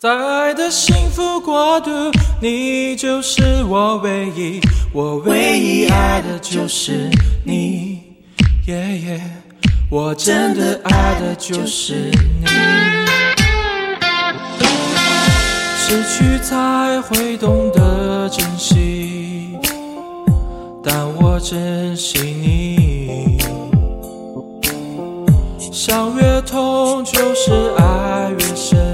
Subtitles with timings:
[0.00, 1.90] 在爱的幸福国度，
[2.40, 4.60] 你就是我唯一，
[4.92, 7.10] 我唯一爱的就是
[7.44, 7.98] 你，
[8.68, 9.20] 耶耶，
[9.90, 12.46] 我真的爱的就是你。
[15.76, 19.58] 失去才会懂得珍惜，
[20.84, 23.36] 但我珍惜你。
[25.72, 28.87] 伤越痛，就是爱越深。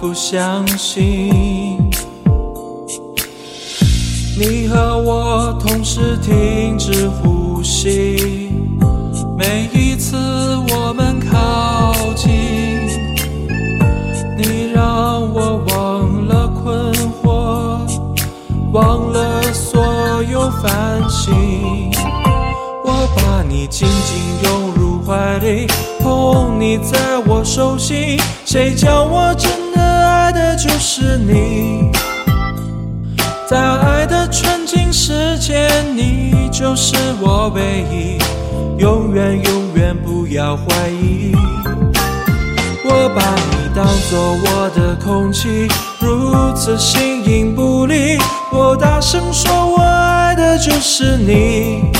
[0.00, 1.78] 不相信
[4.34, 8.48] 你和我同时停止呼吸。
[9.36, 10.16] 每一次
[10.70, 12.30] 我们靠近，
[14.38, 17.86] 你让我忘了困惑，
[18.72, 19.84] 忘了所
[20.32, 21.90] 有烦心。
[22.82, 25.66] 我把你紧紧拥入怀里，
[25.98, 28.18] 捧你在我手心。
[28.46, 29.69] 谁叫我真
[30.30, 31.90] 爱的就是你？
[33.48, 38.16] 在爱的纯净世界，你就是我唯一，
[38.80, 41.34] 永远永远不要怀疑。
[42.84, 45.66] 我把你当作我的空气，
[45.98, 48.16] 如此形影不离。
[48.52, 51.90] 我大声说，我爱的就是你。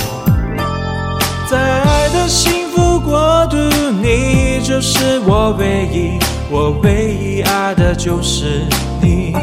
[4.81, 6.19] 就是我唯一，
[6.51, 8.65] 我唯一爱的就是
[9.03, 9.31] 你。
[9.31, 9.43] 耶耶，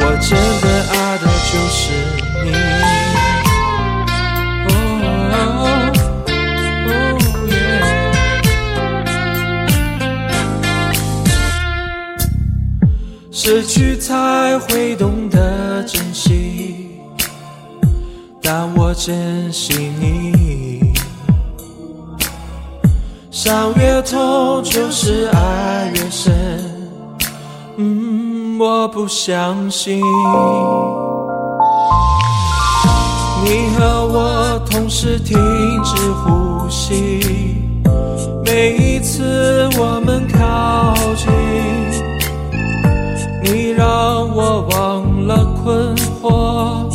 [0.00, 0.30] 我真
[0.62, 1.92] 的爱的就是
[2.42, 2.48] 你。
[13.30, 16.98] 失去才会懂得珍惜，
[18.40, 20.27] 但我珍惜你。
[23.40, 26.34] 伤越痛，就是爱越深。
[27.76, 29.98] 嗯，我不相信
[33.44, 35.38] 你和我同时停
[35.84, 37.54] 止呼吸。
[38.44, 41.30] 每一次我们靠近。
[43.44, 43.86] 你让
[44.34, 46.90] 我忘了困惑，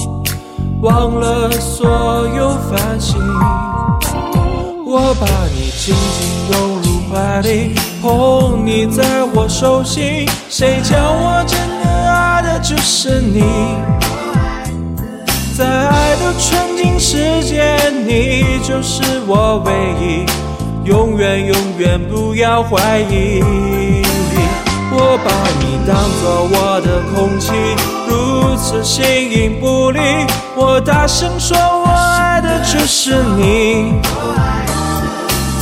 [0.82, 1.88] 忘了所
[2.36, 3.23] 有烦心。
[5.14, 10.28] 我把你紧紧拥入怀里，捧你在我手心。
[10.50, 13.44] 谁叫我真的爱的就是你？
[15.56, 19.72] 在爱的纯净世界，你就是我唯
[20.02, 20.26] 一，
[20.90, 23.44] 永远永远不要怀疑。
[24.96, 27.52] 我把你当作我的空气，
[28.10, 30.00] 如此形影不离。
[30.56, 34.02] 我大声说，我爱的就是你。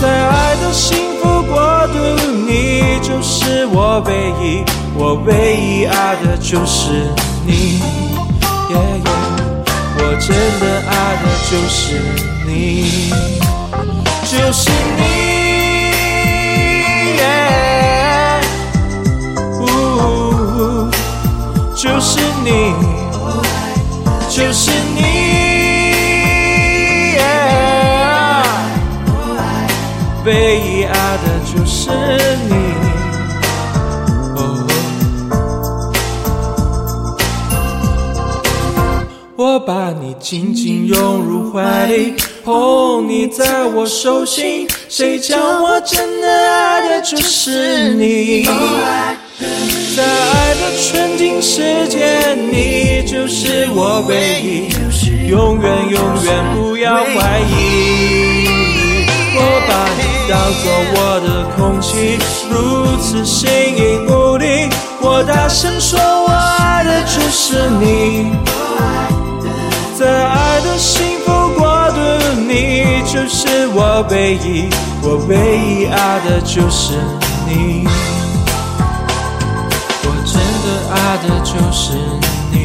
[0.01, 1.99] 在爱的幸福国度，
[2.47, 4.65] 你就是我唯一，
[4.97, 6.89] 我唯一爱的就是
[7.45, 7.79] 你。
[8.71, 9.05] 耶耶，
[9.97, 10.91] 我真的爱
[11.21, 12.01] 的就是
[12.47, 13.11] 你，
[14.25, 15.01] 就是你。
[17.19, 17.21] 耶
[19.59, 20.89] 呜，
[21.75, 22.73] 就是你，
[24.31, 25.40] 就是你。
[30.23, 31.89] 唯一爱的就是
[32.47, 32.55] 你。
[39.35, 42.13] 我把你紧紧拥入怀里，
[42.45, 44.67] 捧你在我手心。
[44.87, 48.45] 谁叫我真的爱的就是你？
[49.95, 54.69] 在爱的纯净世界，你就是我唯一，
[55.27, 57.70] 永远永远不要怀疑。
[60.31, 61.27] 我把你当作我的
[61.57, 62.17] 空气，
[62.49, 62.55] 如
[63.01, 64.69] 此形影不离。
[65.01, 68.31] 我大声说，我爱的就是你。
[69.99, 71.99] 在爱的幸福国度，
[72.47, 74.69] 你就是我唯一，
[75.03, 76.93] 我唯一爱的就是
[77.45, 77.85] 你。
[80.03, 80.33] 我真
[80.63, 81.93] 的爱的就是
[82.51, 82.55] 你，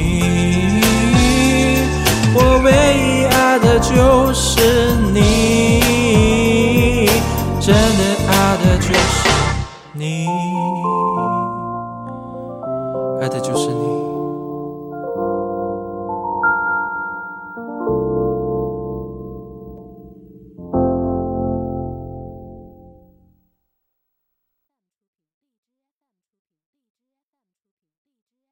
[2.32, 5.18] 我唯一爱的就是你，
[9.98, 10.26] 你。
[13.20, 14.15] 爱的就是你。